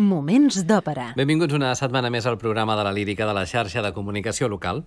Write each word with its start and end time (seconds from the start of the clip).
Moments 0.00 0.62
d'òpera. 0.64 1.10
Benvinguts 1.18 1.52
una 1.52 1.74
setmana 1.76 2.08
més 2.08 2.24
al 2.24 2.38
programa 2.40 2.72
de 2.78 2.84
la 2.86 2.94
lírica 2.96 3.26
de 3.28 3.34
la 3.36 3.42
xarxa 3.44 3.82
de 3.84 3.90
comunicació 3.92 4.48
local. 4.48 4.86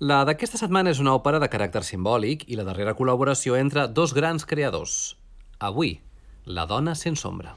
La 0.00 0.24
d'aquesta 0.26 0.58
setmana 0.58 0.90
és 0.90 0.98
una 0.98 1.14
òpera 1.14 1.38
de 1.38 1.46
caràcter 1.46 1.84
simbòlic 1.86 2.42
i 2.50 2.58
la 2.58 2.66
darrera 2.66 2.96
col·laboració 2.98 3.54
entre 3.54 3.86
dos 3.86 4.12
grans 4.12 4.42
creadors. 4.44 5.14
Avui, 5.60 6.00
La 6.46 6.66
dona 6.66 6.96
sense 6.96 7.28
ombra. 7.28 7.54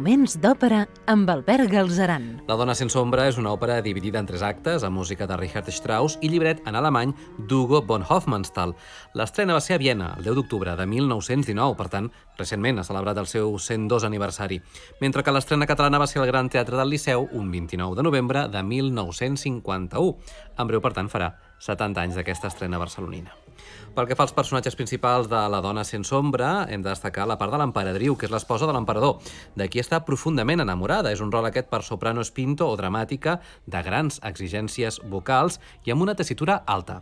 Moments 0.00 0.38
d'òpera 0.40 0.86
amb 1.12 1.28
Albert 1.28 1.68
Galzeran. 1.68 2.22
La 2.48 2.54
dona 2.56 2.72
sense 2.72 2.96
ombra 2.96 3.26
és 3.28 3.36
una 3.36 3.50
òpera 3.52 3.82
dividida 3.84 4.16
en 4.16 4.24
tres 4.24 4.40
actes, 4.40 4.80
amb 4.80 4.96
música 4.96 5.26
de 5.28 5.36
Richard 5.36 5.68
Strauss 5.68 6.16
i 6.24 6.30
llibret 6.32 6.62
en 6.64 6.78
alemany 6.78 7.12
d'Hugo 7.50 7.82
von 7.84 8.06
Hofmannsthal. 8.08 8.72
L'estrena 9.12 9.52
va 9.52 9.60
ser 9.60 9.76
a 9.76 9.82
Viena, 9.82 10.14
el 10.16 10.24
10 10.24 10.38
d'octubre 10.38 10.72
de 10.78 10.86
1919, 10.88 11.76
per 11.76 11.90
tant, 11.92 12.08
recentment 12.40 12.80
ha 12.80 12.86
celebrat 12.88 13.20
el 13.20 13.28
seu 13.28 13.52
102 13.60 14.08
aniversari, 14.08 14.62
mentre 15.04 15.20
que 15.20 15.36
l'estrena 15.36 15.68
catalana 15.68 16.00
va 16.00 16.08
ser 16.08 16.24
al 16.24 16.30
Gran 16.32 16.48
Teatre 16.48 16.80
del 16.80 16.96
Liceu 16.96 17.28
un 17.36 17.52
29 17.52 18.00
de 18.00 18.08
novembre 18.08 18.48
de 18.48 18.64
1951. 18.72 20.16
En 20.56 20.72
breu, 20.72 20.80
per 20.80 20.96
tant, 20.96 21.12
farà 21.12 21.34
70 21.60 22.08
anys 22.08 22.16
d'aquesta 22.16 22.48
estrena 22.48 22.80
barcelonina. 22.80 23.36
Pel 23.94 24.06
que 24.06 24.14
fa 24.14 24.22
als 24.26 24.34
personatges 24.36 24.76
principals 24.78 25.26
de 25.30 25.38
La 25.50 25.60
dona 25.60 25.82
sense 25.84 26.14
ombra, 26.14 26.66
hem 26.70 26.82
de 26.82 26.92
destacar 26.92 27.26
la 27.26 27.36
part 27.40 27.50
de 27.50 27.58
l'emperadriu, 27.58 28.14
que 28.16 28.28
és 28.28 28.32
l'esposa 28.32 28.68
de 28.68 28.74
l'emperador. 28.76 29.18
De 29.58 29.66
qui 29.68 29.82
està 29.82 29.98
profundament 30.06 30.62
enamorada. 30.62 31.10
És 31.10 31.20
un 31.20 31.32
rol 31.34 31.48
aquest 31.48 31.70
per 31.72 31.82
soprano 31.82 32.22
espinto 32.22 32.68
o 32.70 32.76
dramàtica 32.78 33.40
de 33.66 33.82
grans 33.82 34.20
exigències 34.22 35.00
vocals 35.10 35.58
i 35.84 35.90
amb 35.90 36.06
una 36.06 36.14
tessitura 36.14 36.62
alta. 36.66 37.00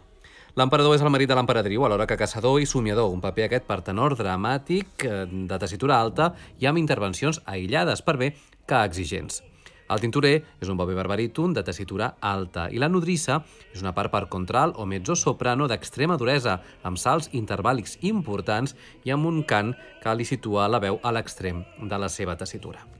L'emperador 0.58 0.96
és 0.96 1.04
el 1.04 1.12
marit 1.12 1.28
de 1.30 1.36
l'emperadriu, 1.38 1.84
alhora 1.84 2.06
que 2.08 2.16
caçador 2.18 2.56
i 2.58 2.66
somiador, 2.66 3.12
un 3.12 3.20
paper 3.22 3.44
aquest 3.46 3.68
per 3.68 3.82
tenor 3.86 4.16
dramàtic 4.18 5.04
eh, 5.06 5.20
de 5.28 5.58
tessitura 5.60 6.00
alta 6.00 6.32
i 6.58 6.66
amb 6.66 6.80
intervencions 6.80 7.38
aïllades 7.44 8.02
per 8.02 8.16
bé 8.18 8.32
que 8.66 8.82
exigents. 8.88 9.42
El 9.88 10.02
tintorer 10.02 10.34
és 10.60 10.68
un 10.68 10.76
paper 10.76 10.96
barbaríton 10.98 11.54
de 11.56 11.64
tessitura 11.64 12.10
alta 12.20 12.66
i 12.68 12.82
la 12.82 12.90
nodrissa 12.92 13.40
és 13.72 13.80
una 13.84 13.94
part 13.96 14.12
per 14.12 14.26
contralt 14.28 14.76
o 14.76 14.84
mezzo-soprano 14.84 15.68
d'extrema 15.70 16.18
duresa, 16.20 16.58
amb 16.84 17.00
salts 17.00 17.30
intervàlics 17.32 17.96
importants 18.12 18.76
i 19.08 19.16
amb 19.16 19.32
un 19.32 19.42
cant 19.48 19.72
que 20.02 20.14
li 20.14 20.28
situa 20.28 20.68
la 20.68 20.82
veu 20.84 21.00
a 21.02 21.14
l'extrem 21.16 21.64
de 21.80 22.04
la 22.04 22.12
seva 22.12 22.36
tessitura. 22.36 22.97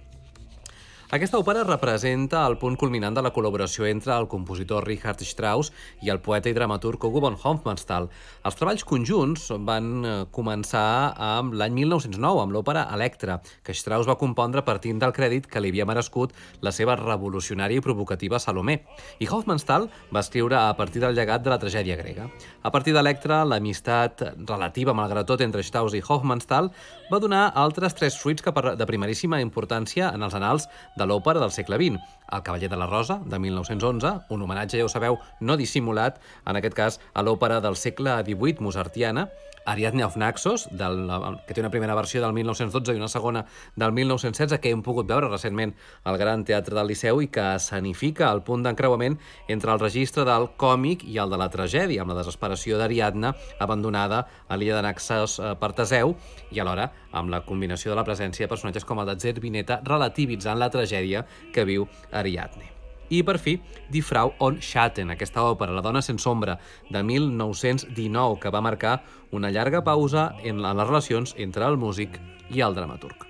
Aquesta 1.08 1.38
òpera 1.40 1.62
representa 1.64 2.42
el 2.44 2.58
punt 2.60 2.74
culminant 2.76 3.14
de 3.16 3.22
la 3.24 3.30
col·laboració 3.32 3.86
entre 3.88 4.12
el 4.12 4.26
compositor 4.28 4.84
Richard 4.84 5.22
Strauss 5.24 5.70
i 6.04 6.10
el 6.12 6.18
poeta 6.20 6.50
i 6.50 6.52
dramaturg 6.52 7.00
Hugo 7.00 7.22
von 7.24 7.38
Hofmannsthal. 7.40 8.10
Els 8.44 8.58
treballs 8.58 8.84
conjunts 8.84 9.46
van 9.64 9.88
eh, 10.04 10.10
començar 10.28 11.14
amb 11.16 11.56
l'any 11.56 11.72
1909 11.78 12.42
amb 12.42 12.52
l'òpera 12.52 12.82
Electra, 12.92 13.38
que 13.64 13.72
Strauss 13.72 14.10
va 14.10 14.18
compondre 14.20 14.60
partint 14.66 15.00
del 15.00 15.14
crèdit 15.16 15.48
que 15.48 15.62
li 15.64 15.70
havia 15.72 15.86
merescut 15.88 16.34
la 16.60 16.74
seva 16.76 16.98
revolucionària 17.00 17.80
i 17.80 17.86
provocativa 17.88 18.36
Salomé. 18.36 18.82
I 19.24 19.30
Hofmannsthal 19.32 19.88
va 20.12 20.20
escriure 20.20 20.60
a 20.60 20.76
partir 20.76 21.00
del 21.00 21.16
llegat 21.16 21.40
de 21.40 21.54
la 21.54 21.60
tragèdia 21.64 21.96
grega. 21.96 22.28
A 22.60 22.74
partir 22.74 22.92
d'Electra, 22.92 23.46
l'amistat 23.48 24.26
relativa, 24.44 24.92
malgrat 24.92 25.32
tot, 25.32 25.40
entre 25.40 25.64
Strauss 25.64 25.96
i 25.96 26.04
Hofmannsthal 26.04 26.68
va 27.08 27.24
donar 27.24 27.46
altres 27.56 27.96
tres 27.96 28.20
fruits 28.20 28.44
que 28.44 28.52
de 28.52 28.92
primeríssima 28.92 29.40
importància 29.40 30.12
en 30.12 30.28
els 30.28 30.36
anals 30.36 30.68
de 30.98 31.06
l'òpera 31.06 31.40
del 31.42 31.54
segle 31.54 31.78
XX, 31.80 32.14
El 32.28 32.42
cavaller 32.44 32.68
de 32.68 32.76
la 32.76 32.86
Rosa, 32.86 33.22
de 33.24 33.38
1911, 33.40 34.10
un 34.34 34.42
homenatge, 34.44 34.76
ja 34.76 34.84
ho 34.84 34.90
sabeu, 34.92 35.16
no 35.40 35.56
dissimulat, 35.56 36.18
en 36.44 36.58
aquest 36.60 36.74
cas, 36.76 36.98
a 37.14 37.22
l'òpera 37.24 37.62
del 37.64 37.78
segle 37.80 38.18
XVIII 38.26 38.60
mozartiana, 38.60 39.28
Ariadne 39.68 40.04
of 40.04 40.16
Naxos, 40.16 40.66
del, 40.72 41.10
que 41.46 41.52
té 41.52 41.60
una 41.60 41.68
primera 41.68 41.94
versió 41.94 42.22
del 42.22 42.32
1912 42.32 42.94
i 42.96 43.00
una 43.00 43.10
segona 43.12 43.42
del 43.76 43.92
1916, 43.92 44.56
que 44.62 44.72
hem 44.72 44.80
pogut 44.84 45.08
veure 45.10 45.28
recentment 45.28 45.74
al 46.08 46.16
Gran 46.16 46.46
Teatre 46.48 46.78
del 46.78 46.88
Liceu 46.88 47.20
i 47.20 47.28
que 47.28 47.44
sanifica 47.60 48.30
el 48.32 48.40
punt 48.46 48.64
d'encreuament 48.64 49.18
entre 49.52 49.74
el 49.74 49.82
registre 49.82 50.24
del 50.24 50.48
còmic 50.56 51.04
i 51.04 51.20
el 51.20 51.28
de 51.28 51.40
la 51.40 51.50
tragèdia, 51.52 52.00
amb 52.00 52.14
la 52.14 52.20
desesperació 52.22 52.80
d'Ariadna 52.80 53.34
abandonada 53.60 54.24
a 54.48 54.56
l'illa 54.56 54.78
de 54.78 54.86
Naxos 54.88 55.36
eh, 55.36 55.52
per 55.60 55.74
Teseu 55.76 56.16
i 56.48 56.64
alhora 56.64 56.88
amb 57.12 57.30
la 57.32 57.42
combinació 57.46 57.92
de 57.92 57.98
la 57.98 58.06
presència 58.06 58.46
de 58.46 58.50
personatges 58.50 58.84
com 58.88 59.00
el 59.00 59.08
de 59.08 59.18
Zerbineta 59.20 59.80
relativitzant 59.84 60.58
la 60.58 60.70
tragèdia 60.72 61.24
que 61.54 61.64
viu 61.68 61.88
Ariadne. 62.12 62.74
I, 63.08 63.22
per 63.24 63.38
fi, 63.40 63.56
Die 63.88 64.04
Frau 64.04 64.34
on 64.44 64.58
Schatten, 64.60 65.08
aquesta 65.10 65.46
òpera, 65.48 65.72
La 65.72 65.80
dona 65.80 66.02
sense 66.04 66.28
ombra, 66.28 66.58
de 66.90 67.02
1919, 67.02 68.36
que 68.40 68.52
va 68.52 68.60
marcar 68.60 69.02
una 69.32 69.50
llarga 69.50 69.82
pausa 69.84 70.34
en 70.44 70.60
les 70.60 70.86
relacions 70.86 71.34
entre 71.38 71.64
el 71.64 71.78
músic 71.80 72.20
i 72.50 72.60
el 72.60 72.76
dramaturg. 72.76 73.24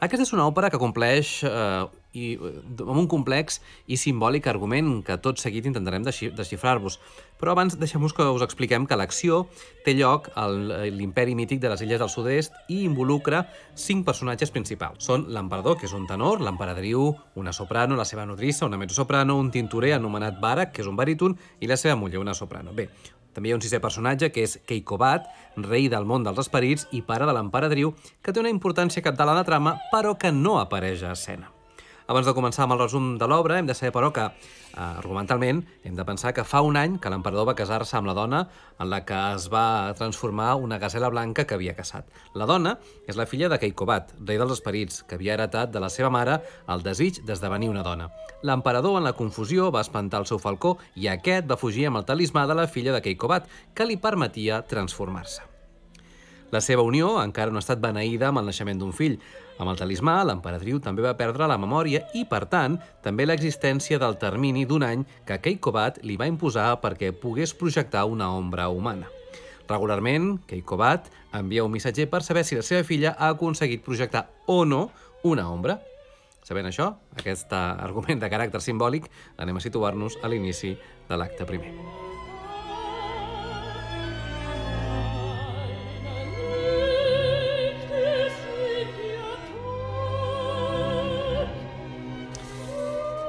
Aquesta 0.00 0.24
és 0.24 0.32
una 0.32 0.46
òpera 0.48 0.70
que 0.70 0.78
compleix 0.80 1.42
eh, 1.44 1.84
i 2.12 2.34
amb 2.40 2.96
un 2.98 3.06
complex 3.10 3.60
i 3.86 3.98
simbòlic 4.00 4.48
argument 4.50 5.00
que 5.06 5.18
tot 5.22 5.38
seguit 5.38 5.66
intentarem 5.68 6.02
desxifrar-vos. 6.02 6.98
Però 7.40 7.54
abans 7.54 7.76
deixem-vos 7.78 8.12
que 8.16 8.26
us 8.26 8.42
expliquem 8.44 8.86
que 8.86 8.98
l'acció 8.98 9.44
té 9.84 9.94
lloc 9.94 10.28
a 10.34 10.48
l'imperi 10.50 11.36
mític 11.38 11.60
de 11.62 11.70
les 11.72 11.84
illes 11.86 12.02
del 12.02 12.10
sud-est 12.12 12.56
i 12.68 12.82
involucra 12.84 13.44
cinc 13.74 14.04
personatges 14.08 14.50
principals. 14.50 15.06
Són 15.06 15.28
l'emperador, 15.32 15.78
que 15.78 15.86
és 15.88 15.94
un 15.96 16.08
tenor, 16.10 16.42
l'emperadriu, 16.44 17.14
una 17.36 17.54
soprano, 17.56 17.96
la 17.96 18.08
seva 18.08 18.26
nodrissa, 18.26 18.66
una 18.66 18.80
mezzosoprano, 18.80 19.38
un 19.38 19.50
tintorer 19.54 19.94
anomenat 19.96 20.40
Barak, 20.40 20.74
que 20.74 20.82
és 20.84 20.90
un 20.90 20.98
baríton, 20.98 21.38
i 21.60 21.70
la 21.70 21.78
seva 21.80 21.96
muller, 21.96 22.20
una 22.20 22.34
soprano. 22.34 22.74
Bé, 22.76 22.90
també 23.32 23.48
hi 23.48 23.54
ha 23.54 23.60
un 23.60 23.62
sisè 23.62 23.78
personatge, 23.80 24.32
que 24.34 24.42
és 24.44 24.58
Keikobat, 24.66 25.30
rei 25.62 25.88
del 25.88 26.04
món 26.04 26.26
dels 26.26 26.42
esperits 26.42 26.88
i 26.90 27.00
pare 27.06 27.28
de 27.28 27.36
l'emperadriu, 27.36 27.94
que 28.20 28.34
té 28.34 28.42
una 28.42 28.52
importància 28.52 29.04
capdalt 29.06 29.32
a 29.32 29.38
la 29.38 29.46
trama, 29.46 29.78
però 29.94 30.16
que 30.18 30.34
no 30.34 30.58
apareix 30.58 31.06
a 31.06 31.14
escena. 31.14 31.59
Abans 32.10 32.26
de 32.26 32.32
començar 32.34 32.64
amb 32.64 32.74
el 32.74 32.80
resum 32.80 33.04
de 33.20 33.26
l'obra, 33.30 33.60
hem 33.60 33.68
de 33.68 33.74
saber, 33.78 33.92
però, 33.94 34.08
que 34.10 34.24
eh, 34.26 34.80
argumentalment 34.82 35.60
hem 35.86 35.94
de 35.94 36.06
pensar 36.08 36.32
que 36.34 36.42
fa 36.42 36.58
un 36.66 36.74
any 36.74 36.96
que 36.98 37.12
l'emperador 37.12 37.46
va 37.46 37.54
casar-se 37.54 37.94
amb 38.00 38.08
la 38.10 38.16
dona 38.18 38.40
en 38.82 38.88
la 38.90 39.04
que 39.06 39.18
es 39.36 39.46
va 39.52 39.92
transformar 39.94 40.56
una 40.58 40.80
gazela 40.82 41.10
blanca 41.14 41.44
que 41.46 41.54
havia 41.54 41.76
caçat. 41.78 42.08
La 42.34 42.48
dona 42.50 42.72
és 43.06 43.14
la 43.20 43.28
filla 43.30 43.50
de 43.52 43.60
Keikobat, 43.62 44.10
rei 44.26 44.40
dels 44.42 44.56
esperits, 44.56 45.04
que 45.06 45.20
havia 45.20 45.36
heretat 45.36 45.70
de 45.70 45.84
la 45.84 45.92
seva 45.94 46.10
mare 46.10 46.40
el 46.66 46.82
desig 46.82 47.22
d'esdevenir 47.28 47.70
una 47.70 47.86
dona. 47.86 48.10
L'emperador, 48.42 48.98
en 48.98 49.06
la 49.06 49.14
confusió, 49.14 49.70
va 49.70 49.84
espantar 49.86 50.24
el 50.24 50.26
seu 50.26 50.42
falcó 50.42 50.80
i 50.96 51.06
aquest 51.14 51.46
va 51.46 51.60
fugir 51.62 51.86
amb 51.86 52.02
el 52.02 52.08
talismà 52.10 52.48
de 52.50 52.58
la 52.58 52.66
filla 52.66 52.96
de 52.96 53.04
Keikobat, 53.06 53.46
que 53.70 53.86
li 53.86 54.00
permetia 54.02 54.64
transformar-se. 54.66 55.49
La 56.50 56.60
seva 56.60 56.82
unió 56.82 57.12
encara 57.22 57.52
no 57.52 57.60
ha 57.60 57.64
estat 57.64 57.78
beneïda 57.82 58.30
amb 58.30 58.40
el 58.40 58.48
naixement 58.50 58.80
d'un 58.80 58.90
fill. 58.94 59.20
Amb 59.60 59.70
el 59.70 59.78
talismà, 59.78 60.16
l'emperadriu 60.26 60.80
també 60.82 61.04
va 61.04 61.14
perdre 61.18 61.46
la 61.46 61.58
memòria 61.60 62.02
i, 62.16 62.24
per 62.26 62.46
tant, 62.50 62.78
també 63.04 63.26
l'existència 63.26 64.00
del 64.02 64.18
termini 64.18 64.64
d'un 64.66 64.82
any 64.86 65.04
que 65.28 65.38
Keikobat 65.44 66.02
li 66.02 66.18
va 66.18 66.28
imposar 66.30 66.72
perquè 66.82 67.12
pogués 67.14 67.54
projectar 67.54 68.06
una 68.10 68.32
ombra 68.34 68.68
humana. 68.68 69.06
Regularment, 69.70 70.40
Keikobat 70.50 71.06
envia 71.38 71.62
un 71.62 71.70
missatger 71.70 72.08
per 72.10 72.24
saber 72.26 72.42
si 72.44 72.58
la 72.58 72.66
seva 72.66 72.82
filla 72.82 73.14
ha 73.14 73.30
aconseguit 73.36 73.86
projectar 73.86 74.26
o 74.50 74.64
no 74.64 74.88
una 75.22 75.46
ombra. 75.52 75.78
Sabent 76.42 76.66
això, 76.66 76.96
aquest 77.14 77.52
argument 77.54 78.18
de 78.18 78.32
caràcter 78.32 78.64
simbòlic, 78.64 79.06
anem 79.38 79.60
a 79.60 79.62
situar-nos 79.62 80.18
a 80.24 80.32
l'inici 80.32 80.74
de 81.06 81.20
l'acte 81.20 81.46
primer. 81.46 82.09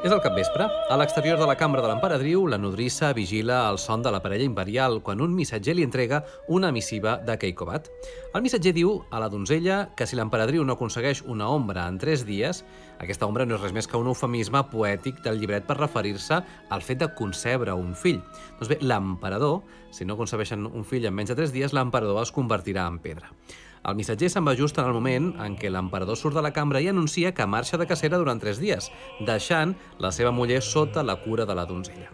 És 0.02 0.10
el 0.10 0.18
capvespre. 0.18 0.66
A 0.90 0.96
l'exterior 0.98 1.38
de 1.38 1.46
la 1.46 1.54
cambra 1.54 1.82
de 1.84 1.90
l'emperadriu, 1.92 2.48
la 2.50 2.58
nodrissa 2.58 3.12
vigila 3.14 3.60
el 3.70 3.78
son 3.78 4.02
de 4.02 4.10
la 4.10 4.18
parella 4.24 4.48
imperial 4.48 4.98
quan 5.06 5.22
un 5.22 5.36
missatger 5.38 5.76
li 5.78 5.86
entrega 5.86 6.24
una 6.50 6.72
missiva 6.74 7.20
de 7.22 7.36
Keikobat. 7.38 7.92
El 8.34 8.42
missatger 8.42 8.74
diu 8.74 8.96
a 9.14 9.22
la 9.22 9.30
donzella 9.30 9.92
que 9.94 10.10
si 10.10 10.18
l'emperadriu 10.18 10.66
no 10.66 10.74
aconsegueix 10.74 11.22
una 11.22 11.52
ombra 11.54 11.86
en 11.86 12.02
tres 12.02 12.26
dies, 12.26 12.64
aquesta 12.98 13.30
ombra 13.30 13.46
no 13.46 13.60
és 13.60 13.62
res 13.62 13.78
més 13.78 13.86
que 13.86 14.02
un 14.02 14.10
eufemisme 14.10 14.66
poètic 14.74 15.22
del 15.22 15.38
llibret 15.38 15.70
per 15.70 15.78
referir-se 15.78 16.42
al 16.74 16.82
fet 16.82 17.06
de 17.06 17.14
concebre 17.14 17.78
un 17.78 17.94
fill. 17.94 18.24
Doncs 18.58 18.74
bé, 18.74 18.82
l'emperador, 18.82 19.62
si 19.94 20.10
no 20.10 20.18
concebeixen 20.18 20.66
un 20.66 20.82
fill 20.82 21.06
en 21.06 21.14
menys 21.14 21.30
de 21.30 21.44
tres 21.44 21.54
dies, 21.54 21.78
l'emperador 21.78 22.24
es 22.26 22.34
convertirà 22.34 22.90
en 22.90 22.98
pedra. 23.06 23.30
El 23.82 23.96
missatger 23.98 24.28
se'n 24.30 24.46
va 24.46 24.54
just 24.58 24.78
en 24.78 24.86
el 24.86 24.94
moment 24.94 25.32
en 25.42 25.56
què 25.58 25.72
l'emperador 25.74 26.18
surt 26.20 26.38
de 26.38 26.44
la 26.46 26.54
cambra 26.54 26.82
i 26.84 26.90
anuncia 26.92 27.32
que 27.34 27.48
marxa 27.50 27.80
de 27.82 27.88
cacera 27.90 28.20
durant 28.22 28.42
tres 28.42 28.60
dies, 28.62 28.92
deixant 29.26 29.74
la 30.00 30.12
seva 30.14 30.34
muller 30.36 30.62
sota 30.62 31.02
la 31.02 31.18
cura 31.24 31.48
de 31.50 31.56
la 31.58 31.66
donzella. 31.66 32.12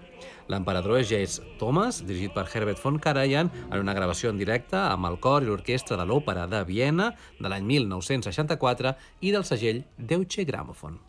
L'emperador 0.47 1.01
és 1.01 1.09
James 1.09 1.41
Thomas, 1.59 1.99
dirigit 2.07 2.31
per 2.31 2.45
Herbert 2.47 2.79
von 2.79 3.01
Karajan, 3.03 3.51
en 3.67 3.83
una 3.83 3.95
gravació 3.97 4.31
en 4.31 4.39
directe 4.39 4.79
amb 4.79 5.11
el 5.11 5.19
cor 5.19 5.43
i 5.43 5.51
l'orquestra 5.51 5.99
de 5.99 6.07
l'Òpera 6.07 6.47
de 6.47 6.63
Viena 6.69 7.11
de 7.41 7.51
l'any 7.51 7.67
1964 7.67 8.95
i 9.27 9.35
del 9.35 9.43
segell 9.43 9.83
Deutsche 9.97 10.47
Grammophon. 10.47 11.06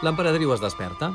L'emperadriu 0.00 0.48
es 0.54 0.62
desperta. 0.62 1.10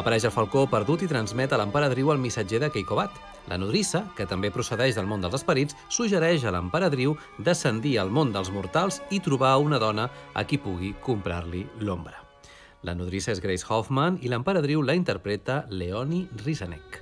Apareix 0.00 0.24
el 0.24 0.32
falcó 0.32 0.62
perdut 0.72 1.02
i 1.04 1.08
transmet 1.10 1.52
a 1.52 1.58
l'emperadriu 1.60 2.14
el 2.14 2.20
missatger 2.22 2.62
de 2.62 2.70
Keikobat. 2.72 3.18
La 3.50 3.58
nodrissa, 3.60 4.06
que 4.16 4.24
també 4.30 4.48
procedeix 4.54 4.96
del 4.96 5.10
món 5.10 5.20
dels 5.20 5.36
esperits, 5.36 5.76
suggereix 5.92 6.46
a 6.48 6.54
l'emperadriu 6.56 7.12
descendir 7.36 7.98
al 8.00 8.08
món 8.08 8.32
dels 8.32 8.48
mortals 8.54 9.02
i 9.12 9.20
trobar 9.20 9.58
una 9.60 9.82
dona 9.82 10.08
a 10.32 10.46
qui 10.48 10.56
pugui 10.56 10.94
comprar-li 11.04 11.66
l'ombra. 11.84 12.24
La 12.88 12.96
nodrissa 12.96 13.36
és 13.36 13.44
Grace 13.44 13.68
Hoffman 13.68 14.16
i 14.24 14.32
l'emperadriu 14.32 14.80
la 14.80 14.96
interpreta 14.96 15.66
Leonie 15.68 16.24
Rizanek. 16.46 17.01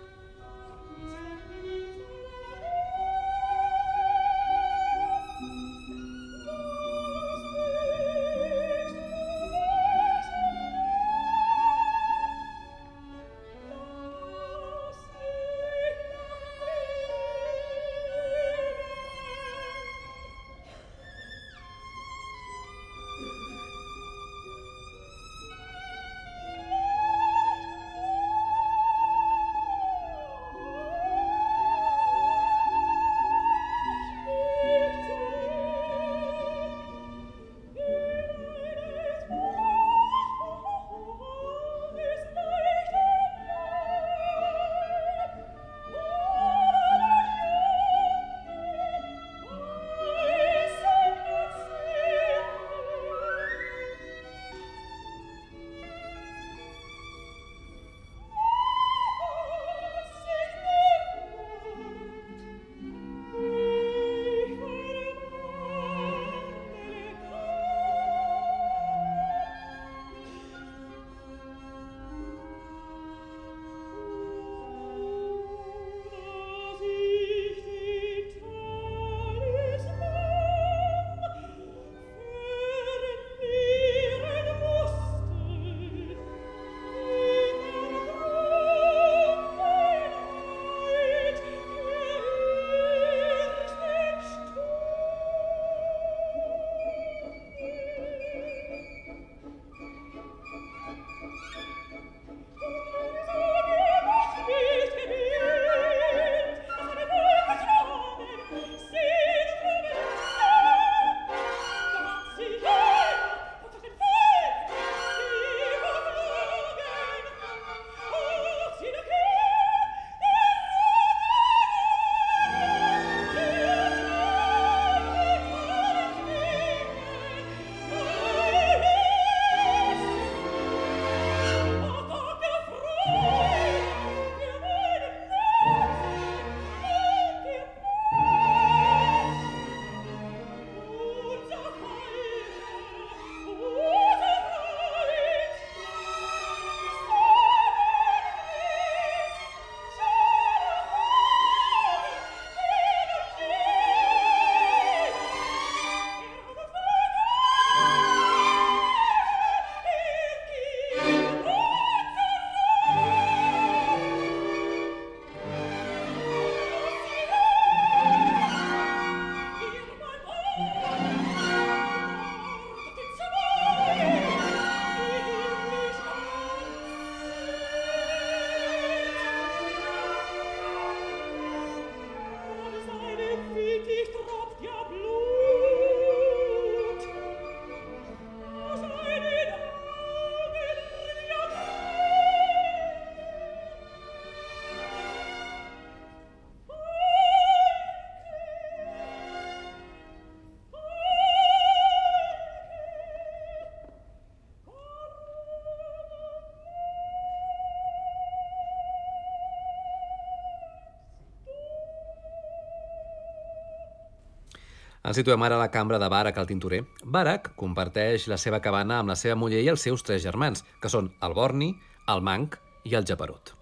Ens 215.00 215.16
situem 215.16 215.40
ara 215.47 215.57
a 215.57 215.62
la 215.62 215.71
cambra 215.73 215.99
de 215.99 216.09
Barak, 216.12 216.37
el 216.37 216.49
tintorer. 216.50 216.83
Barak 217.04 217.54
comparteix 217.57 218.26
la 218.28 218.37
seva 218.37 218.61
cabana 218.61 218.99
amb 219.00 219.14
la 219.14 219.16
seva 219.16 219.38
muller 219.42 219.62
i 219.64 219.71
els 219.73 219.87
seus 219.87 220.04
tres 220.04 220.21
germans, 220.26 220.64
que 220.83 220.92
són 220.92 221.09
el 221.25 221.37
Borni, 221.38 221.73
el 222.12 222.21
Manc 222.21 222.61
i 222.85 222.99
el 223.00 223.09
Japerut. 223.09 223.60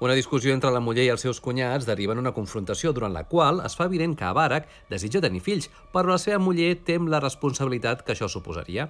Una 0.00 0.14
discussió 0.16 0.54
entre 0.54 0.70
la 0.72 0.80
muller 0.80 1.02
i 1.04 1.10
els 1.12 1.20
seus 1.20 1.42
cunyats 1.44 1.84
deriva 1.84 2.14
en 2.14 2.22
una 2.22 2.30
confrontació 2.32 2.94
durant 2.96 3.12
la 3.12 3.26
qual 3.28 3.58
es 3.66 3.74
fa 3.76 3.84
evident 3.84 4.14
que 4.16 4.30
Barak 4.32 4.70
desitja 4.88 5.20
tenir 5.20 5.42
fills, 5.44 5.66
però 5.92 6.14
la 6.14 6.16
seva 6.22 6.38
muller 6.40 6.70
tem 6.88 7.04
la 7.12 7.20
responsabilitat 7.20 8.00
que 8.06 8.14
això 8.14 8.30
suposaria. 8.32 8.86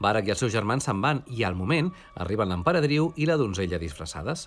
Barak 0.00 0.24
i 0.24 0.32
els 0.32 0.40
seus 0.40 0.54
germans 0.54 0.88
se'n 0.88 1.02
van 1.04 1.20
i, 1.28 1.42
al 1.44 1.58
moment, 1.58 1.90
arriben 2.16 2.48
l'emperadriu 2.48 3.10
i 3.20 3.28
la 3.28 3.36
donzella 3.36 3.82
disfressades. 3.82 4.46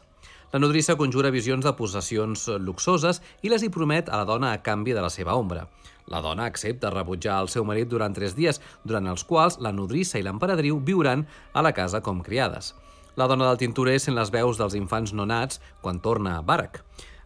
La 0.50 0.64
nodrissa 0.64 0.98
conjura 0.98 1.30
visions 1.30 1.70
de 1.70 1.76
possessions 1.78 2.48
luxoses 2.66 3.22
i 3.46 3.54
les 3.54 3.62
hi 3.62 3.70
promet 3.70 4.10
a 4.10 4.24
la 4.24 4.26
dona 4.26 4.56
a 4.56 4.64
canvi 4.66 4.98
de 4.98 5.06
la 5.06 5.14
seva 5.14 5.38
ombra. 5.38 5.68
La 6.10 6.24
dona 6.26 6.50
accepta 6.50 6.90
rebutjar 6.90 7.38
el 7.44 7.54
seu 7.54 7.62
marit 7.68 7.94
durant 7.94 8.18
tres 8.18 8.34
dies, 8.34 8.58
durant 8.82 9.06
els 9.14 9.22
quals 9.22 9.62
la 9.62 9.76
nodrissa 9.76 10.18
i 10.18 10.26
l'emperadriu 10.26 10.82
viuran 10.82 11.28
a 11.54 11.62
la 11.62 11.76
casa 11.78 12.02
com 12.02 12.26
criades. 12.26 12.74
La 13.18 13.26
dona 13.26 13.48
del 13.48 13.58
tintorer 13.58 13.98
sent 13.98 14.14
les 14.14 14.30
veus 14.30 14.60
dels 14.62 14.76
infants 14.78 15.14
nonats 15.18 15.58
quan 15.82 15.98
torna 16.06 16.36
a 16.38 16.44
Barak. 16.46 16.84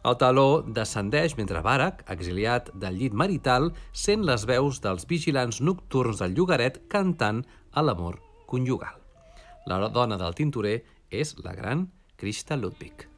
El 0.07 0.15
taló 0.17 0.63
descendeix 0.63 1.35
mentre 1.37 1.61
Barak, 1.61 2.05
exiliat 2.15 2.71
del 2.73 2.95
llit 2.97 3.13
marital, 3.13 3.69
sent 3.91 4.23
les 4.25 4.47
veus 4.47 4.79
dels 4.81 5.05
vigilants 5.11 5.59
nocturns 5.61 6.23
del 6.23 6.33
llogaret 6.39 6.81
cantant 6.89 7.43
a 7.75 7.83
l'amor 7.83 8.21
conjugal. 8.47 8.97
La 9.67 9.83
dona 9.91 10.17
del 10.17 10.33
tintorer 10.39 10.79
és 11.11 11.35
la 11.43 11.53
gran 11.59 11.89
Krista 12.15 12.55
Ludwig. 12.55 13.10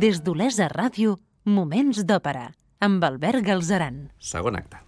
Des 0.00 0.22
d'Olesa 0.24 0.70
Ràdio, 0.72 1.18
Moments 1.44 1.98
d'Òpera, 2.08 2.46
amb 2.86 3.04
Albert 3.04 3.44
Galzeran. 3.44 4.06
Segon 4.32 4.56
acte. 4.56 4.79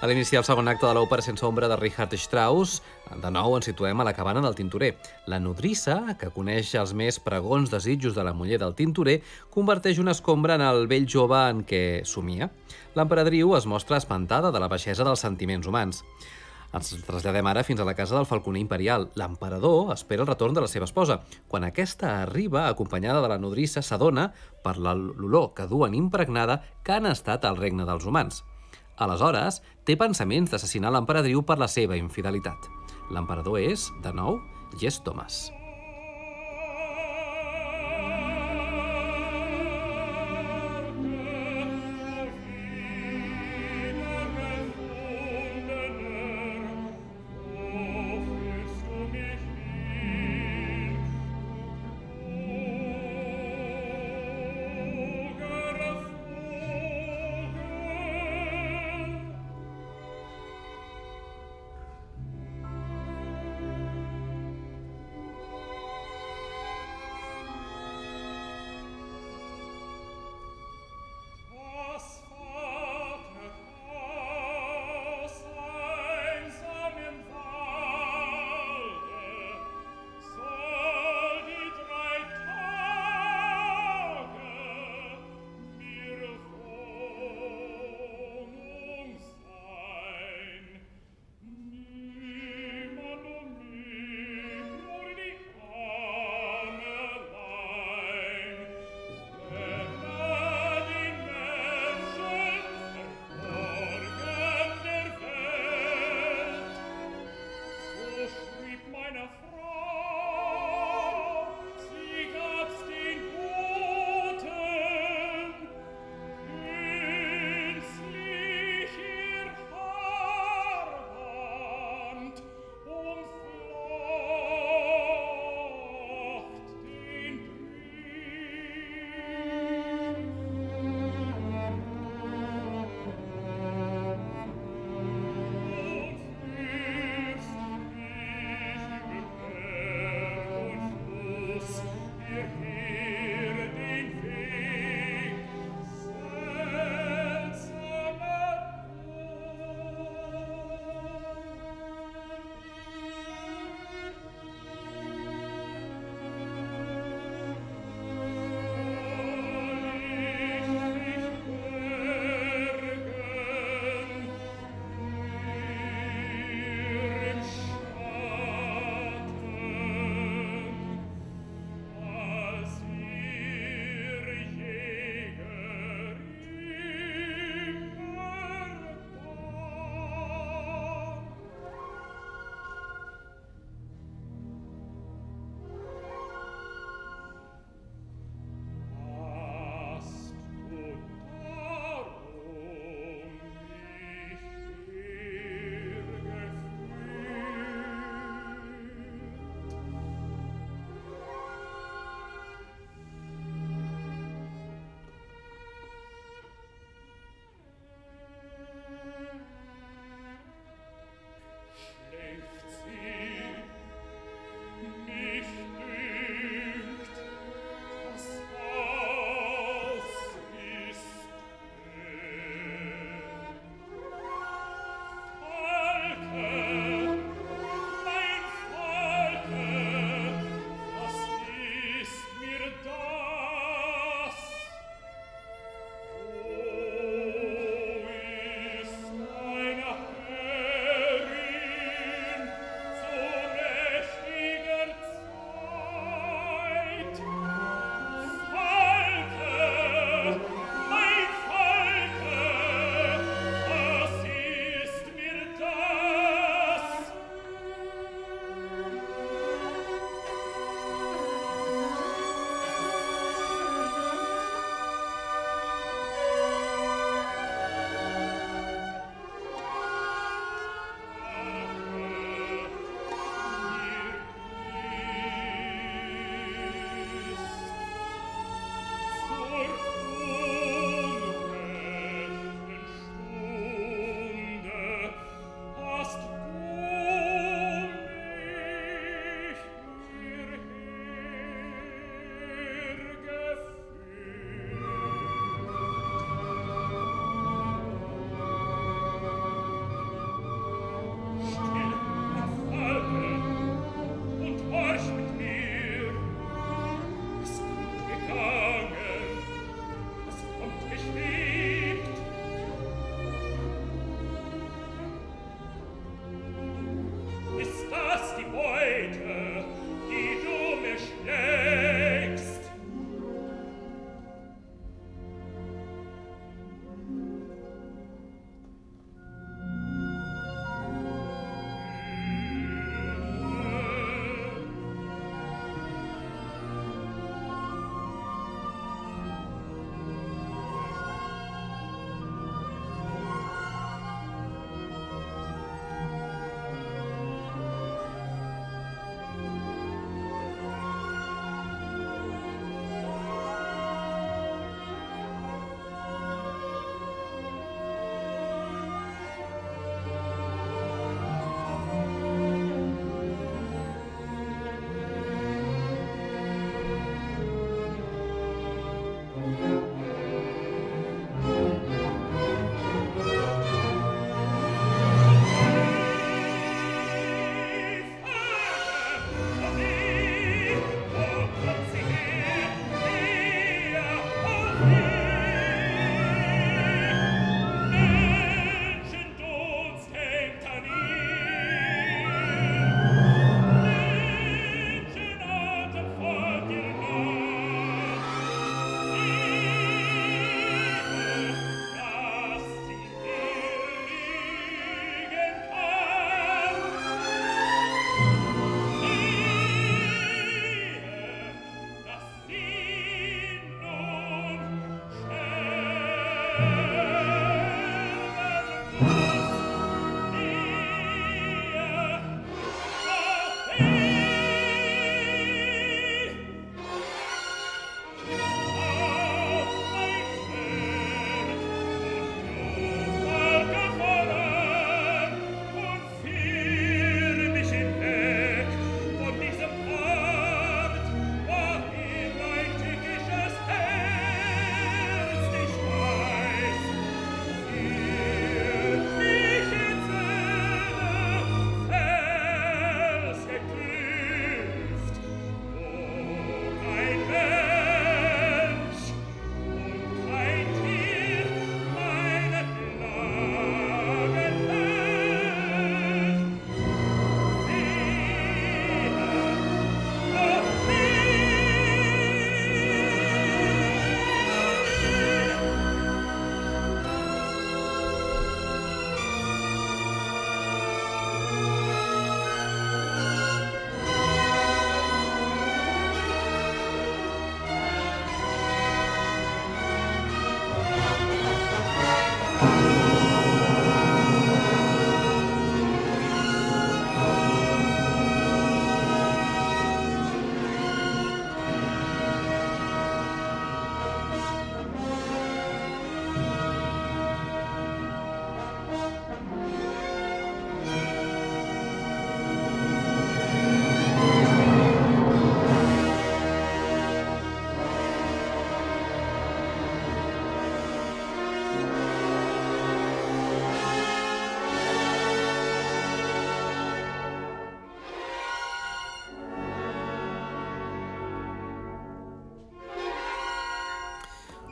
A 0.00 0.08
l'inici 0.08 0.32
del 0.32 0.46
segon 0.48 0.64
acte 0.70 0.86
de 0.88 0.94
l'òpera 0.96 1.20
sense 1.20 1.44
ombra 1.44 1.68
de 1.68 1.76
Richard 1.76 2.14
Strauss, 2.16 2.78
de 3.20 3.30
nou 3.34 3.52
ens 3.58 3.66
situem 3.68 4.00
a 4.00 4.06
la 4.08 4.14
cabana 4.16 4.40
del 4.40 4.54
tintorer. 4.56 4.94
La 5.28 5.36
nodrissa, 5.44 6.14
que 6.16 6.30
coneix 6.32 6.70
els 6.80 6.94
més 6.96 7.18
pregons 7.20 7.68
desitjos 7.68 8.16
de 8.16 8.24
la 8.24 8.32
muller 8.32 8.56
del 8.62 8.72
tintorer, 8.78 9.18
converteix 9.52 10.00
una 10.00 10.14
escombra 10.16 10.56
en 10.56 10.64
el 10.64 10.88
vell 10.88 11.04
jove 11.04 11.36
en 11.52 11.60
què 11.68 12.00
somia. 12.08 12.48
L'emperadriu 12.96 13.52
es 13.58 13.68
mostra 13.68 14.00
espantada 14.00 14.48
de 14.48 14.64
la 14.64 14.72
baixesa 14.72 15.04
dels 15.04 15.20
sentiments 15.20 15.68
humans. 15.68 16.00
Ens 16.72 16.94
traslladem 17.04 17.52
ara 17.52 17.66
fins 17.66 17.84
a 17.84 17.84
la 17.84 17.98
casa 17.98 18.16
del 18.16 18.28
falconer 18.30 18.64
imperial. 18.64 19.10
L'emperador 19.20 19.92
espera 19.92 20.24
el 20.24 20.32
retorn 20.32 20.56
de 20.56 20.64
la 20.64 20.70
seva 20.72 20.88
esposa. 20.88 21.20
Quan 21.46 21.68
aquesta 21.68 22.22
arriba, 22.22 22.70
acompanyada 22.70 23.20
de 23.20 23.34
la 23.34 23.42
nodrissa, 23.42 23.84
s'adona, 23.84 24.30
per 24.64 24.78
l'olor 24.80 25.52
que 25.52 25.68
duen 25.68 25.92
impregnada, 25.98 26.62
que 26.80 26.96
han 26.96 27.10
estat 27.10 27.44
al 27.44 27.60
regne 27.60 27.84
dels 27.84 28.08
humans. 28.08 28.46
Aleshores, 29.00 29.60
té 29.84 29.96
pensaments 30.00 30.52
d'assassinar 30.52 30.92
l'emperadriu 30.94 31.44
per 31.46 31.58
la 31.60 31.68
seva 31.68 31.98
infidelitat. 32.00 32.68
L'emperador 33.10 33.60
és, 33.60 33.88
de 34.04 34.12
nou, 34.14 34.38
Gest 34.80 35.04
Thomas. 35.04 35.48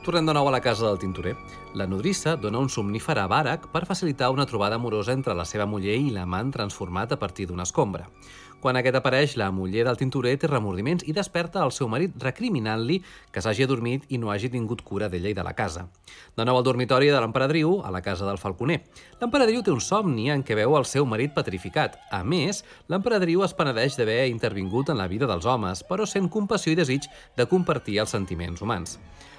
Tornem 0.09 0.25
de 0.25 0.33
nou 0.33 0.47
a 0.49 0.53
la 0.55 0.63
casa 0.65 0.87
del 0.87 0.97
tintorer. 0.97 1.35
La 1.77 1.85
nodrissa 1.85 2.33
dona 2.41 2.63
un 2.65 2.71
somnífer 2.73 3.19
a 3.21 3.27
Barak 3.29 3.67
per 3.69 3.85
facilitar 3.85 4.31
una 4.33 4.47
trobada 4.49 4.79
amorosa 4.81 5.13
entre 5.13 5.35
la 5.37 5.45
seva 5.45 5.67
muller 5.69 5.99
i 6.01 6.09
l'amant 6.15 6.49
transformat 6.55 7.13
a 7.13 7.19
partir 7.21 7.45
d'una 7.51 7.67
escombra. 7.69 8.07
Quan 8.63 8.81
aquest 8.81 8.97
apareix, 8.97 9.35
la 9.37 9.51
muller 9.53 9.85
del 9.85 10.01
tintorer 10.01 10.33
té 10.41 10.49
remordiments 10.49 11.05
i 11.05 11.13
desperta 11.13 11.61
el 11.61 11.75
seu 11.77 11.93
marit 11.93 12.17
recriminant-li 12.25 12.97
que 13.31 13.45
s'hagi 13.45 13.69
adormit 13.69 14.09
i 14.09 14.17
no 14.17 14.33
hagi 14.33 14.49
tingut 14.49 14.81
cura 14.81 15.11
d'ella 15.13 15.29
i 15.29 15.37
de 15.37 15.45
la 15.45 15.53
casa. 15.53 15.85
De 16.33 16.49
nou 16.49 16.57
al 16.57 16.65
dormitori 16.65 17.13
de 17.13 17.21
l'emperadriu, 17.21 17.83
a 17.85 17.93
la 17.93 18.01
casa 18.01 18.25
del 18.25 18.41
falconer. 18.41 18.81
L'emperadriu 19.21 19.61
té 19.63 19.77
un 19.77 19.85
somni 19.85 20.31
en 20.33 20.41
què 20.41 20.57
veu 20.57 20.81
el 20.81 20.89
seu 20.89 21.05
marit 21.05 21.37
petrificat. 21.37 22.01
A 22.11 22.25
més, 22.25 22.65
l'emperadriu 22.89 23.45
es 23.45 23.53
penedeix 23.53 24.01
d'haver 24.01 24.25
intervingut 24.33 24.89
en 24.89 25.05
la 25.05 25.07
vida 25.13 25.29
dels 25.29 25.45
homes, 25.45 25.85
però 25.85 26.09
sent 26.09 26.33
compassió 26.33 26.73
i 26.73 26.81
desig 26.81 27.13
de 27.37 27.47
compartir 27.47 28.01
els 28.01 28.17
sentiments 28.17 28.65
humans. 28.65 28.97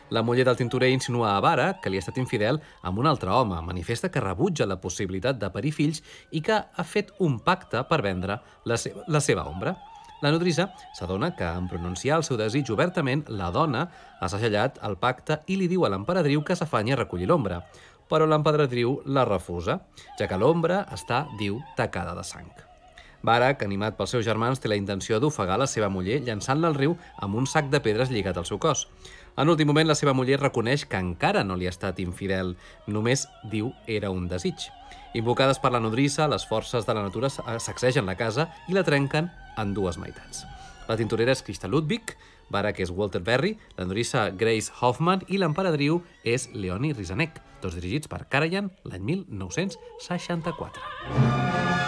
La 0.09 0.23
muller 0.23 0.45
del 0.45 0.57
tintorer 0.57 0.89
insinua 0.89 1.35
a 1.35 1.41
Vara 1.41 1.67
que 1.81 1.89
li 1.91 1.99
ha 1.99 2.01
estat 2.01 2.17
infidel 2.17 2.57
amb 2.81 2.97
un 2.97 3.05
altre 3.05 3.29
home, 3.29 3.59
manifesta 3.61 4.09
que 4.09 4.23
rebutja 4.23 4.65
la 4.65 4.79
possibilitat 4.81 5.37
de 5.37 5.49
parir 5.53 5.71
fills 5.75 6.01
i 6.33 6.41
que 6.41 6.57
ha 6.57 6.85
fet 6.85 7.11
un 7.19 7.37
pacte 7.45 7.83
per 7.89 8.01
vendre 8.01 8.39
la 8.65 8.77
seva, 8.81 9.05
la 9.07 9.21
seva 9.21 9.45
ombra. 9.51 9.75
La 10.23 10.31
nodrissa 10.33 10.65
s'adona 10.97 11.29
que, 11.37 11.45
en 11.45 11.69
pronunciar 11.71 12.17
el 12.19 12.25
seu 12.27 12.39
desig 12.41 12.71
obertament, 12.73 13.21
la 13.29 13.51
dona 13.55 13.85
ha 14.19 14.31
segellat 14.33 14.81
el 14.83 14.97
pacte 14.99 15.39
i 15.47 15.59
li 15.59 15.69
diu 15.71 15.85
a 15.85 15.91
l'emperadriu 15.93 16.41
que 16.43 16.57
s'afanya 16.57 16.97
a 16.97 16.99
recollir 17.03 17.29
l'ombra. 17.29 17.61
Però 18.09 18.25
l'emperadriu 18.25 18.97
la 19.05 19.27
refusa, 19.29 19.77
ja 20.17 20.27
que 20.27 20.41
l'ombra 20.41 20.81
està, 20.91 21.27
diu, 21.37 21.61
tacada 21.77 22.17
de 22.17 22.25
sang. 22.25 22.49
Barak, 23.23 23.63
animat 23.63 23.97
pels 23.97 24.13
seus 24.15 24.23
germans, 24.25 24.59
té 24.59 24.69
la 24.71 24.77
intenció 24.79 25.19
d'ofegar 25.19 25.57
la 25.59 25.67
seva 25.67 25.89
muller 25.91 26.21
llançant-la 26.23 26.69
al 26.71 26.77
riu 26.77 26.95
amb 27.19 27.35
un 27.35 27.47
sac 27.47 27.67
de 27.71 27.81
pedres 27.83 28.11
lligat 28.11 28.37
al 28.39 28.47
seu 28.47 28.59
cos. 28.59 28.85
En 29.37 29.49
últim 29.49 29.69
moment, 29.69 29.87
la 29.87 29.95
seva 29.95 30.13
muller 30.13 30.39
reconeix 30.39 30.85
que 30.89 30.99
encara 30.99 31.43
no 31.43 31.55
li 31.55 31.67
ha 31.67 31.73
estat 31.73 31.99
infidel, 31.99 32.55
només 32.87 33.27
diu 33.51 33.71
era 33.87 34.11
un 34.11 34.27
desig. 34.27 34.69
Invocades 35.13 35.59
per 35.59 35.71
la 35.73 35.81
nodrissa, 35.81 36.27
les 36.29 36.45
forces 36.45 36.85
de 36.85 36.93
la 36.93 37.03
natura 37.03 37.29
sacsegen 37.29 38.05
la 38.05 38.17
casa 38.17 38.49
i 38.69 38.77
la 38.77 38.85
trenquen 38.85 39.29
en 39.57 39.73
dues 39.73 39.97
meitats. 39.97 40.45
La 40.89 40.97
tintorera 40.97 41.33
és 41.33 41.43
Krista 41.45 41.69
Ludwig, 41.69 42.15
que 42.49 42.83
és 42.83 42.89
Walter 42.89 43.21
Berry, 43.21 43.57
la 43.77 43.85
nodrissa 43.85 44.31
Grace 44.31 44.71
Hoffman 44.81 45.21
i 45.27 45.37
l'emperadriu 45.37 46.01
és 46.23 46.49
Leonie 46.53 46.93
Rizanek, 46.93 47.41
tots 47.61 47.77
dirigits 47.77 48.09
per 48.09 48.25
Karajan 48.29 48.71
l'any 48.85 49.03
1964. 49.05 51.78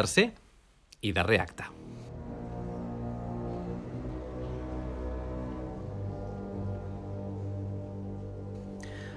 Tercer 0.00 0.30
i 1.04 1.10
darrer 1.12 1.42
acte. 1.42 1.66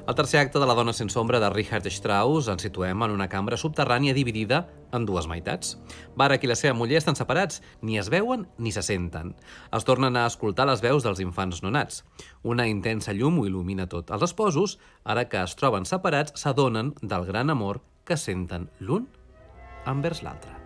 Al 0.03 0.15
tercer 0.15 0.41
acte 0.41 0.59
de 0.59 0.65
La 0.67 0.75
dona 0.75 0.91
sense 0.91 1.15
ombra 1.19 1.39
de 1.39 1.47
Richard 1.53 1.87
Strauss 1.87 2.49
ens 2.51 2.65
situem 2.65 3.05
en 3.05 3.13
una 3.13 3.29
cambra 3.31 3.55
subterrània 3.55 4.11
dividida 4.17 4.65
en 4.91 5.05
dues 5.07 5.29
meitats. 5.31 5.77
Barak 6.19 6.43
i 6.43 6.49
la 6.51 6.57
seva 6.59 6.75
muller 6.75 6.99
estan 6.99 7.15
separats, 7.15 7.61
ni 7.79 7.95
es 8.01 8.11
veuen 8.11 8.43
ni 8.57 8.75
se 8.75 8.83
senten. 8.83 9.31
Es 9.71 9.87
tornen 9.87 10.19
a 10.19 10.25
escoltar 10.27 10.67
les 10.67 10.83
veus 10.83 11.07
dels 11.07 11.23
infants 11.23 11.63
nonats. 11.63 12.03
Una 12.43 12.67
intensa 12.67 13.15
llum 13.15 13.39
ho 13.39 13.47
il·lumina 13.47 13.87
tot. 13.87 14.11
Els 14.11 14.27
esposos, 14.27 14.75
ara 15.05 15.29
que 15.31 15.39
es 15.47 15.55
troben 15.55 15.87
separats, 15.87 16.35
s'adonen 16.43 16.91
del 16.99 17.23
gran 17.31 17.55
amor 17.55 17.79
que 18.03 18.19
senten 18.19 18.67
l'un 18.83 19.07
envers 19.87 20.19
l'altre. 20.27 20.62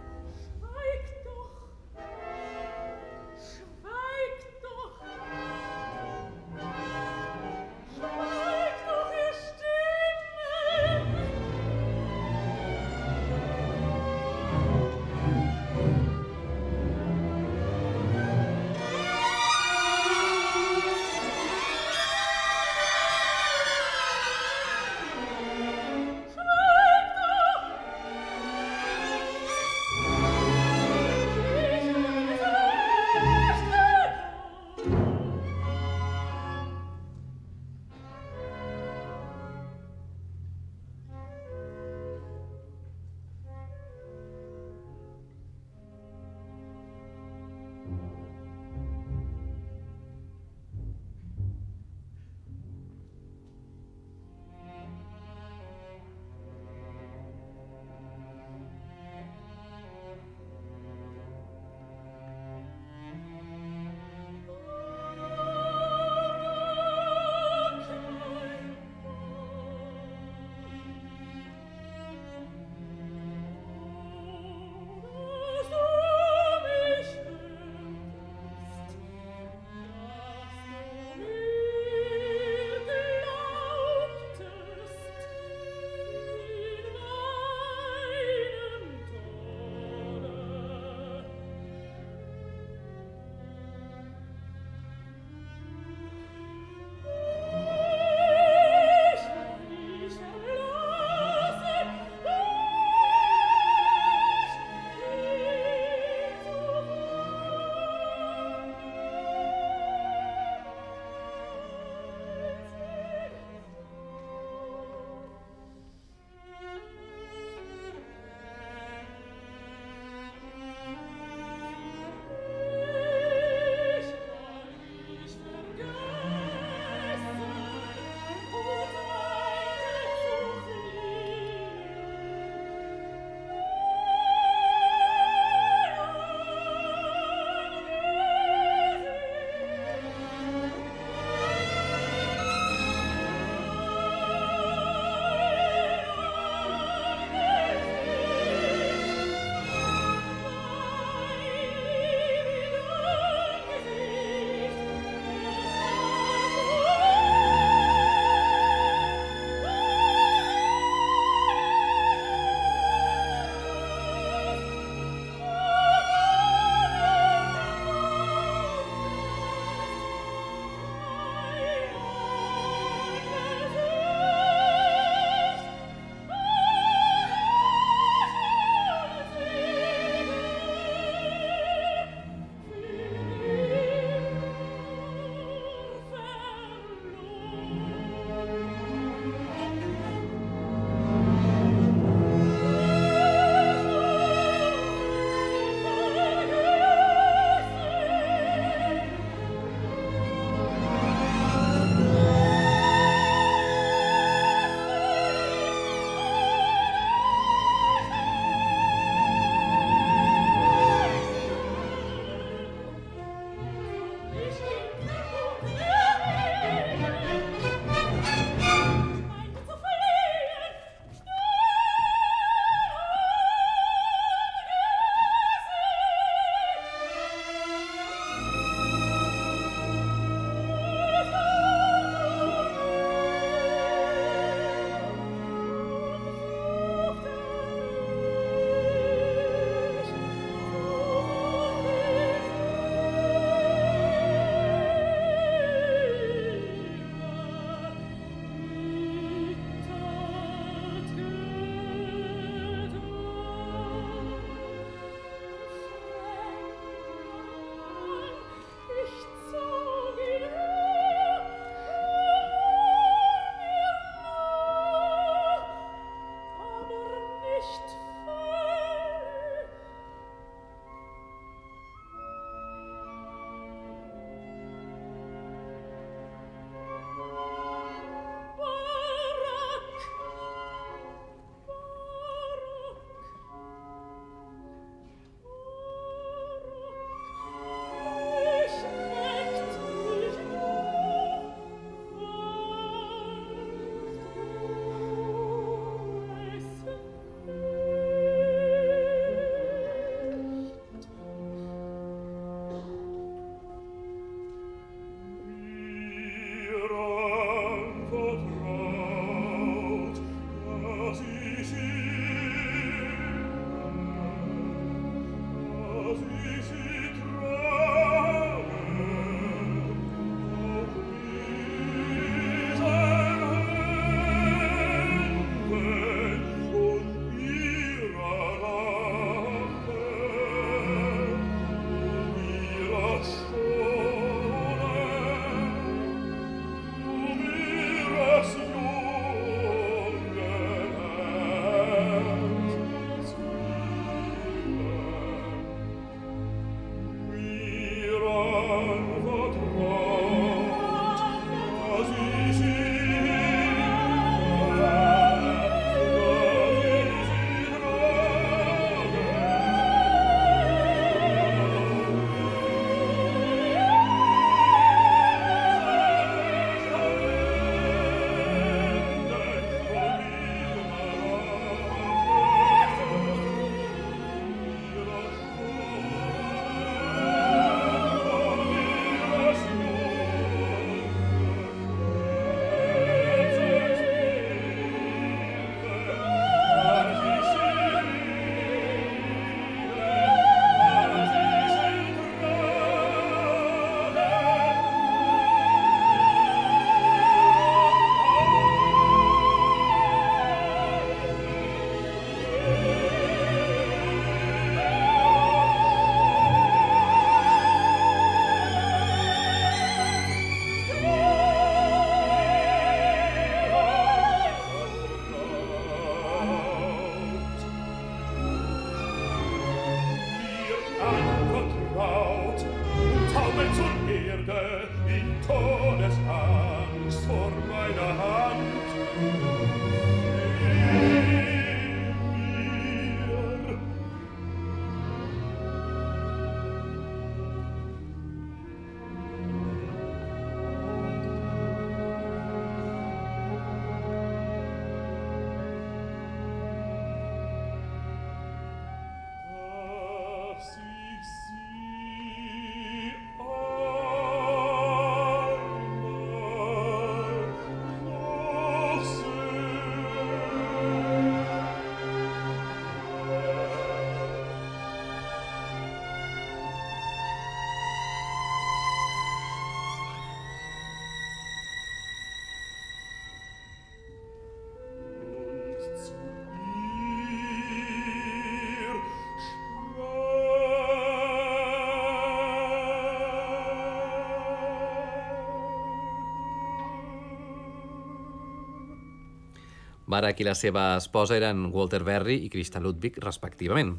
Barak 490.18 490.41
i 490.41 490.47
la 490.47 490.55
seva 490.57 490.95
esposa 490.97 491.38
eren 491.38 491.68
Walter 491.74 492.01
Berry 492.01 492.39
i 492.41 492.49
Christa 492.49 492.82
Ludwig, 492.82 493.20
respectivament. 493.22 493.97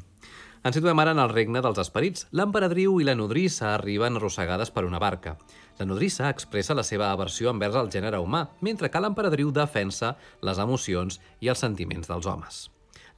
Ens 0.59 0.75
situem 0.75 0.99
ara 0.99 1.13
en 1.15 1.21
el 1.23 1.31
regne 1.31 1.61
dels 1.63 1.79
esperits. 1.79 2.25
L'emperadriu 2.35 2.97
i 2.99 3.05
la 3.07 3.15
nodrissa 3.15 3.69
arriben 3.77 4.19
arrossegades 4.19 4.73
per 4.75 4.83
una 4.83 4.99
barca. 4.99 5.37
La 5.79 5.87
nodrissa 5.87 6.27
expressa 6.27 6.75
la 6.75 6.83
seva 6.83 7.13
aversió 7.13 7.53
envers 7.53 7.77
el 7.79 7.91
gènere 7.93 8.19
humà, 8.19 8.49
mentre 8.59 8.89
que 8.91 8.99
l'emperadriu 8.99 9.53
defensa 9.55 10.17
les 10.43 10.59
emocions 10.59 11.21
i 11.39 11.47
els 11.53 11.63
sentiments 11.63 12.11
dels 12.11 12.27
homes. 12.27 12.65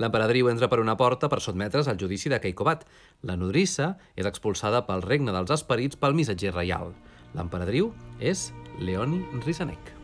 L'emperadriu 0.02 0.52
entra 0.52 0.70
per 0.70 0.80
una 0.82 0.96
porta 0.98 1.30
per 1.30 1.42
sotmetre's 1.42 1.90
al 1.90 1.98
judici 1.98 2.30
de 2.30 2.38
Keikobat. 2.44 2.86
La 3.26 3.38
nodrissa 3.38 3.96
és 4.16 4.30
expulsada 4.30 4.84
pel 4.86 5.02
regne 5.06 5.34
dels 5.34 5.54
esperits 5.58 5.98
pel 5.98 6.18
missatger 6.18 6.54
reial. 6.54 6.94
L'emperadriu 7.34 7.90
és 8.20 8.52
Leoni 8.78 9.24
Risanek. 9.42 10.01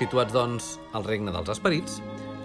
Situats, 0.00 0.32
doncs, 0.32 0.78
al 0.96 1.04
regne 1.04 1.28
dels 1.28 1.50
esperits, 1.52 1.98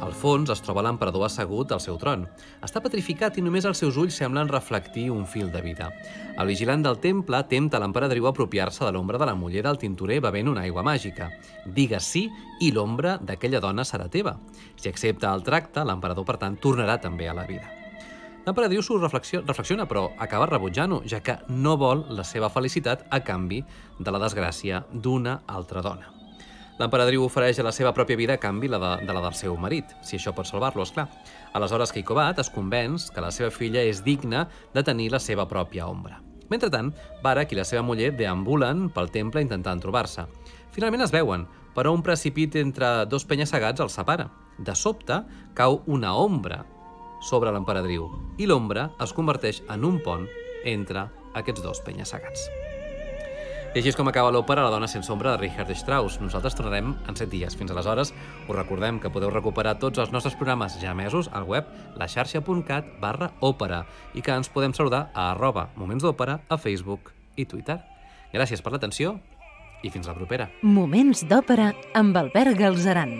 al 0.04 0.12
fons 0.12 0.50
es 0.52 0.60
troba 0.60 0.82
l'emperador 0.84 1.24
assegut 1.24 1.72
al 1.72 1.80
seu 1.80 1.96
tron. 1.96 2.26
Està 2.66 2.82
petrificat 2.84 3.38
i 3.40 3.44
només 3.46 3.64
els 3.64 3.80
seus 3.80 3.96
ulls 3.96 4.18
semblen 4.20 4.50
reflectir 4.52 5.06
un 5.14 5.24
fil 5.24 5.48
de 5.54 5.62
vida. 5.64 5.88
El 6.36 6.50
vigilant 6.52 6.84
del 6.84 7.00
temple 7.00 7.40
tempta 7.48 7.80
l'emperadriu 7.80 8.28
a 8.28 8.34
apropiar-se 8.34 8.84
de 8.84 8.92
l'ombra 8.92 9.22
de 9.22 9.30
la 9.30 9.38
muller 9.40 9.64
del 9.64 9.80
tintorer 9.80 10.18
bevent 10.26 10.52
una 10.52 10.66
aigua 10.68 10.84
màgica. 10.84 11.30
Digues 11.66 12.10
sí 12.12 12.26
i 12.60 12.74
l'ombra 12.76 13.16
d'aquella 13.24 13.64
dona 13.64 13.88
serà 13.88 14.10
teva. 14.12 14.36
Si 14.76 14.92
accepta 14.92 15.32
el 15.32 15.46
tracte, 15.48 15.86
l'emperador, 15.88 16.28
per 16.28 16.36
tant, 16.44 16.60
tornarà 16.60 17.00
també 17.00 17.30
a 17.32 17.38
la 17.38 17.48
vida. 17.48 17.72
L'emperadriu 18.46 18.84
s'ho 18.84 19.00
reflexiona, 19.00 19.88
però 19.88 20.10
acaba 20.20 20.52
rebutjant-ho, 20.52 21.06
ja 21.08 21.24
que 21.24 21.40
no 21.48 21.78
vol 21.80 22.04
la 22.12 22.28
seva 22.28 22.52
felicitat 22.52 23.08
a 23.10 23.24
canvi 23.24 23.64
de 23.98 24.12
la 24.12 24.22
desgràcia 24.28 24.84
d'una 24.92 25.40
altra 25.48 25.82
dona. 25.82 26.15
L'emperadriu 26.76 27.24
ofereix 27.24 27.62
la 27.64 27.72
seva 27.72 27.94
pròpia 27.96 28.20
vida 28.20 28.36
a 28.36 28.42
canvi 28.42 28.68
la 28.68 28.80
de, 28.82 28.92
de 29.08 29.14
la 29.16 29.22
del 29.24 29.36
seu 29.38 29.56
marit, 29.56 29.94
si 30.04 30.18
això 30.18 30.34
pot 30.36 30.48
salvar-lo, 30.50 30.84
és 30.84 30.92
clar. 30.92 31.08
Aleshores, 31.56 31.94
Keikobat 31.96 32.42
es 32.44 32.52
convenç 32.52 33.08
que 33.16 33.24
la 33.24 33.32
seva 33.32 33.52
filla 33.54 33.84
és 33.88 34.04
digna 34.04 34.44
de 34.74 34.84
tenir 34.84 35.08
la 35.14 35.22
seva 35.24 35.48
pròpia 35.48 35.88
ombra. 35.88 36.20
Mentrestant, 36.52 36.92
Barak 37.24 37.56
i 37.56 37.60
la 37.62 37.66
seva 37.66 37.82
muller 37.86 38.12
deambulen 38.14 38.90
pel 38.94 39.10
temple 39.14 39.42
intentant 39.46 39.80
trobar-se. 39.82 40.28
Finalment 40.76 41.06
es 41.08 41.16
veuen, 41.16 41.48
però 41.76 41.96
un 41.96 42.04
precipit 42.04 42.60
entre 42.60 43.06
dos 43.08 43.26
penya-segats 43.26 43.82
els 43.82 43.96
separa. 43.96 44.28
De 44.60 44.76
sobte, 44.76 45.22
cau 45.56 45.82
una 45.88 46.14
ombra 46.20 46.62
sobre 47.24 47.56
l'emperadriu 47.56 48.12
i 48.38 48.48
l'ombra 48.48 48.90
es 49.04 49.16
converteix 49.16 49.64
en 49.72 49.88
un 49.88 50.00
pont 50.04 50.28
entre 50.68 51.08
aquests 51.40 51.64
dos 51.64 51.84
penya-segats. 51.88 52.65
I 53.76 53.82
així 53.82 53.90
és 53.92 53.98
com 54.00 54.08
acaba 54.08 54.30
l'òpera 54.32 54.64
La 54.64 54.70
dona 54.72 54.88
sense 54.88 55.12
ombra 55.12 55.34
de 55.34 55.42
Richard 55.42 55.68
Strauss. 55.76 56.22
Nosaltres 56.24 56.56
tornarem 56.56 56.94
en 56.96 57.18
7 57.20 57.28
dies. 57.28 57.58
Fins 57.60 57.74
aleshores, 57.74 58.14
us 58.48 58.56
recordem 58.56 59.02
que 59.04 59.12
podeu 59.12 59.34
recuperar 59.34 59.74
tots 59.82 60.00
els 60.00 60.14
nostres 60.16 60.38
programes 60.40 60.78
ja 60.80 60.94
emesos 60.94 61.28
al 61.36 61.44
web 61.44 61.68
laxarxa.cat 62.00 62.94
barra 63.04 63.34
òpera 63.44 63.82
i 64.16 64.24
que 64.24 64.32
ens 64.32 64.48
podem 64.48 64.72
saludar 64.72 65.10
a 65.12 65.34
arroba 65.34 65.68
moments 65.76 66.08
d'òpera 66.08 66.40
a 66.48 66.56
Facebook 66.56 67.12
i 67.36 67.44
Twitter. 67.44 67.82
Gràcies 68.32 68.64
per 68.64 68.72
l'atenció 68.72 69.18
i 69.84 69.92
fins 69.92 70.08
la 70.08 70.16
propera. 70.16 70.48
Moments 70.64 71.28
d'òpera 71.28 71.74
amb 72.00 72.16
Albert 72.16 72.56
Galzeran. 72.56 73.18